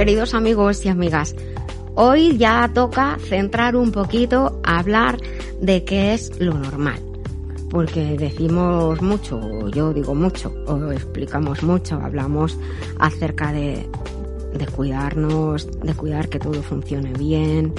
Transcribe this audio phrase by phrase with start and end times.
[0.00, 1.36] queridos amigos y amigas.
[1.94, 5.18] Hoy ya toca centrar un poquito a hablar
[5.60, 6.98] de qué es lo normal.
[7.68, 12.56] Porque decimos mucho, yo digo mucho, o explicamos mucho, hablamos
[12.98, 13.86] acerca de,
[14.54, 17.74] de cuidarnos, de cuidar que todo funcione bien,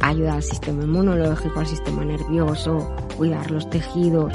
[0.00, 4.32] ayudar al sistema inmunológico, al sistema nervioso, cuidar los tejidos.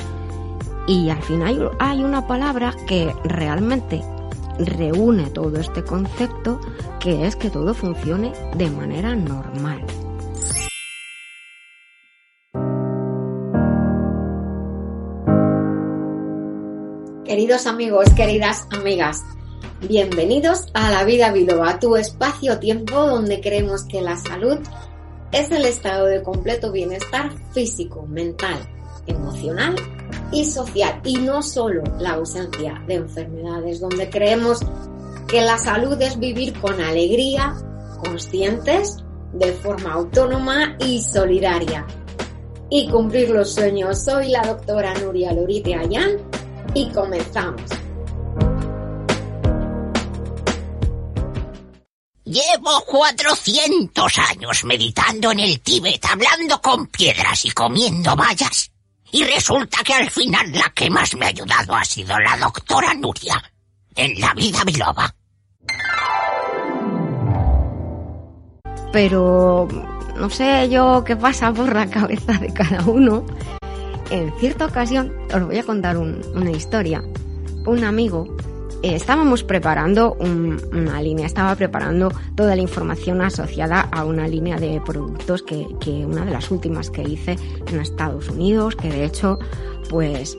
[0.87, 4.01] Y al final hay una palabra que realmente
[4.59, 6.59] reúne todo este concepto
[6.99, 9.85] que es que todo funcione de manera normal.
[17.23, 19.21] Queridos amigos, queridas amigas,
[19.87, 24.59] bienvenidos a La Vida Biloba, tu espacio-tiempo donde creemos que la salud
[25.31, 28.57] es el estado de completo bienestar físico, mental,
[29.07, 29.75] emocional
[30.31, 34.59] y social y no solo la ausencia de enfermedades, donde creemos
[35.27, 37.55] que la salud es vivir con alegría,
[38.03, 41.85] conscientes, de forma autónoma y solidaria.
[42.69, 44.03] Y cumplir los sueños.
[44.03, 46.17] Soy la doctora Nuria Lorite Ayán
[46.73, 47.61] y comenzamos.
[52.25, 58.69] Llevo 400 años meditando en el Tíbet, hablando con piedras y comiendo vallas.
[59.11, 62.93] Y resulta que al final la que más me ha ayudado ha sido la doctora
[62.93, 63.41] Nuria,
[63.95, 65.13] en la vida biloba.
[68.91, 69.67] Pero
[70.17, 73.25] no sé yo qué pasa por la cabeza de cada uno.
[74.09, 77.03] En cierta ocasión os voy a contar una historia.
[77.65, 78.36] Un amigo
[78.83, 84.81] eh, estábamos preparando una línea, estaba preparando toda la información asociada a una línea de
[84.85, 85.65] productos que,
[86.05, 89.39] una de las últimas que hice en Estados Unidos, que de hecho
[89.89, 90.37] pues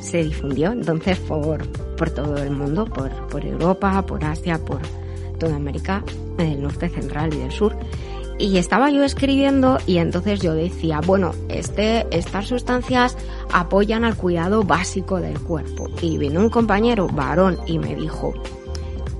[0.00, 4.80] se difundió entonces por, por todo el mundo, por, por Europa, por Asia, por
[5.38, 6.04] toda América
[6.36, 7.76] del norte central y del sur.
[8.38, 13.16] Y estaba yo escribiendo y entonces yo decía, bueno, este, estas sustancias
[13.52, 15.88] apoyan al cuidado básico del cuerpo.
[16.00, 18.32] Y vino un compañero varón y me dijo,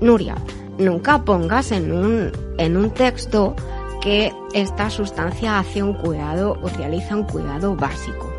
[0.01, 0.37] Nuria,
[0.79, 3.57] nunca pongas en un, en un texto
[4.01, 8.33] que esta sustancia hace un cuidado o realiza un cuidado básico.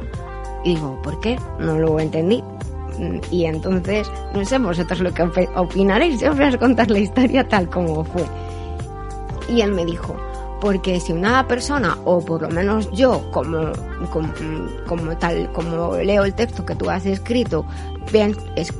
[0.63, 1.37] Y digo, ¿por qué?
[1.59, 2.41] No lo entendí.
[3.31, 5.23] Y entonces, no sé vosotros lo que
[5.55, 8.23] opinaréis, yo os voy a contar la historia tal como fue.
[9.49, 10.15] Y él me dijo,
[10.59, 13.71] porque si una persona, o por lo menos yo, como,
[14.85, 17.65] como, tal, como leo el texto que tú has escrito,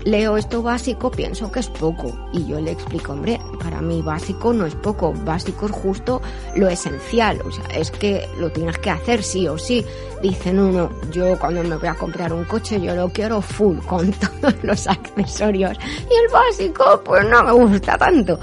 [0.03, 2.11] leo esto básico, pienso que es poco.
[2.33, 6.21] Y yo le explico, hombre, para mí básico no es poco, básico es justo
[6.55, 9.85] lo esencial, o sea, es que lo tienes que hacer sí o sí.
[10.21, 14.11] Dicen uno, yo cuando me voy a comprar un coche, yo lo quiero full, con
[14.11, 15.77] todos los accesorios.
[16.09, 18.39] Y el básico, pues no me gusta tanto.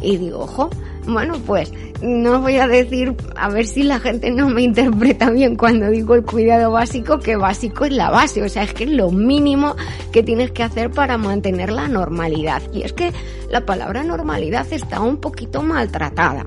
[0.00, 0.68] Y digo, ojo,
[1.06, 5.56] bueno, pues no voy a decir, a ver si la gente no me interpreta bien
[5.56, 8.90] cuando digo el cuidado básico, que básico es la base, o sea, es que es
[8.90, 9.76] lo mínimo
[10.12, 12.62] que tienes que hacer para mantener la normalidad.
[12.72, 13.12] Y es que
[13.50, 16.44] la palabra normalidad está un poquito maltratada.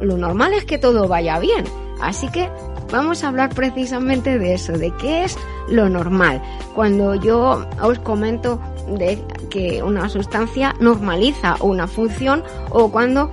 [0.00, 1.64] Lo normal es que todo vaya bien,
[2.00, 2.48] así que
[2.90, 5.36] vamos a hablar precisamente de eso, de qué es
[5.68, 6.42] lo normal.
[6.74, 8.60] Cuando yo os comento
[8.98, 13.30] de que una sustancia normaliza una función o cuando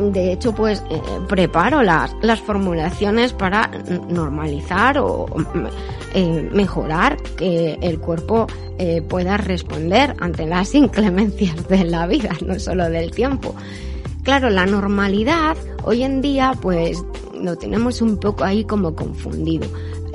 [0.00, 3.70] de hecho, pues eh, preparo las, las formulaciones para
[4.08, 5.26] normalizar o
[6.14, 8.46] eh, mejorar que el cuerpo
[8.78, 13.54] eh, pueda responder ante las inclemencias de la vida, no solo del tiempo.
[14.22, 17.04] Claro, la normalidad hoy en día pues
[17.34, 19.66] lo tenemos un poco ahí como confundido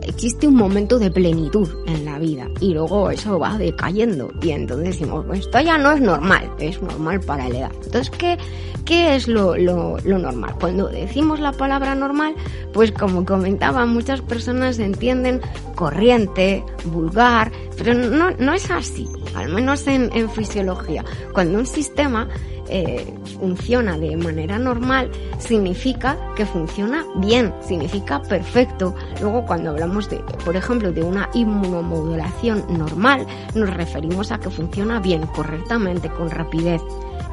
[0.07, 4.87] existe un momento de plenitud en la vida y luego eso va decayendo y entonces
[4.87, 7.71] decimos, pues esto ya no es normal, es normal para la edad.
[7.83, 8.37] Entonces, ¿qué,
[8.85, 10.55] qué es lo, lo, lo normal?
[10.59, 12.35] Cuando decimos la palabra normal,
[12.73, 15.41] pues como comentaba, muchas personas entienden
[15.75, 21.03] corriente, vulgar, pero no, no es así, al menos en, en fisiología.
[21.33, 22.27] Cuando un sistema
[22.69, 28.93] eh, funciona de manera normal, significa que funciona bien, significa perfecto.
[29.21, 33.25] Luego cuando hablamos de, por ejemplo, de una inmunomodulación normal,
[33.55, 36.81] nos referimos a que funciona bien, correctamente, con rapidez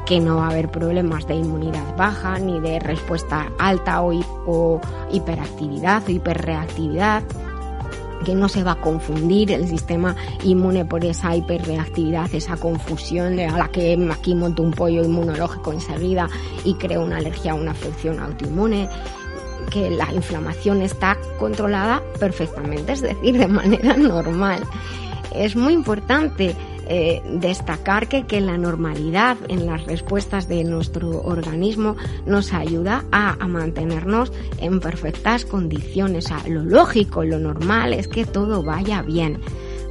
[0.05, 4.13] que no va a haber problemas de inmunidad baja, ni de respuesta alta o,
[4.45, 7.23] o hiperactividad o hiperreactividad
[8.23, 13.57] que no se va a confundir el sistema inmune por esa hiperreactividad, esa confusión a
[13.57, 16.29] la que aquí monto un pollo inmunológico enseguida
[16.63, 18.89] y creo una alergia o una afección autoinmune
[19.69, 24.63] que la inflamación está controlada perfectamente, es decir, de manera normal.
[25.33, 26.55] Es muy importante
[26.87, 31.95] eh, destacar que, que la normalidad en las respuestas de nuestro organismo
[32.25, 36.31] nos ayuda a, mantenernos en perfectas condiciones.
[36.31, 39.39] O lo lógico, lo normal es que todo vaya bien.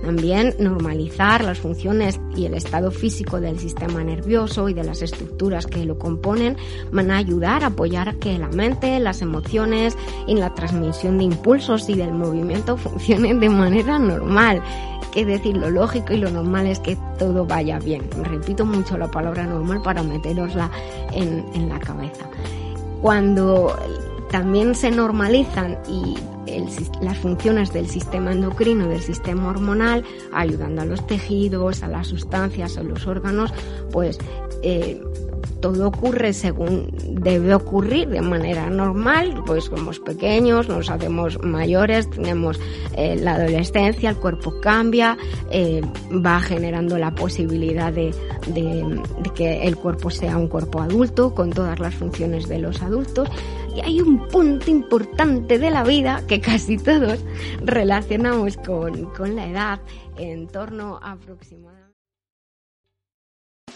[0.05, 5.67] También normalizar las funciones y el estado físico del sistema nervioso y de las estructuras
[5.67, 6.59] que lo componen
[6.93, 9.97] van a ayudar a apoyar que la mente, las emociones
[10.27, 14.62] y la transmisión de impulsos y del movimiento funcionen de manera normal.
[15.15, 18.03] Es decir, lo lógico y lo normal es que todo vaya bien.
[18.25, 20.71] Repito mucho la palabra normal para meterosla
[21.12, 22.29] en, en la cabeza.
[23.01, 23.75] Cuando
[24.31, 26.17] también se normalizan y
[27.00, 32.76] las funciones del sistema endocrino, del sistema hormonal, ayudando a los tejidos, a las sustancias,
[32.79, 33.52] a los órganos,
[33.91, 34.19] pues
[34.62, 35.00] eh,
[35.61, 36.88] todo ocurre según
[37.23, 42.61] debe ocurrir de manera normal, pues somos pequeños, nos hacemos mayores, tenemos
[42.96, 45.17] eh, la adolescencia, el cuerpo cambia,
[45.50, 45.81] eh,
[46.12, 48.14] va generando la posibilidad de,
[48.49, 49.00] de,
[49.35, 53.29] que el cuerpo sea un cuerpo adulto con todas las funciones de los adultos.
[53.75, 57.25] Y hay un punto importante de la vida que casi todos
[57.61, 59.81] relacionamos con, con la edad
[60.17, 61.85] en torno a aproximadamente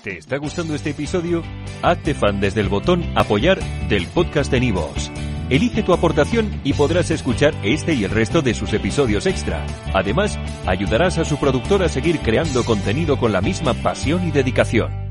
[0.03, 1.43] ¿Te está gustando este episodio?
[1.83, 3.59] Hazte fan desde el botón Apoyar
[3.89, 5.11] del podcast de Nivos.
[5.51, 9.67] Elige tu aportación y podrás escuchar este y el resto de sus episodios extra.
[9.93, 15.08] Además, ayudarás a su productor a seguir creando contenido con la misma pasión y dedicación.